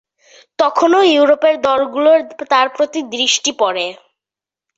[0.59, 2.19] তখনই ইউরোপের দলগুলোর
[2.51, 3.85] তার প্রতি দৃষ্টি পড়ে।